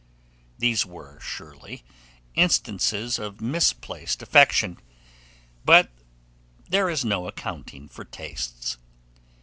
[0.57, 1.83] These were, surely,
[2.33, 4.79] instances of misplaced affection;
[5.63, 5.91] but
[6.67, 8.79] there is no accounting for tastes.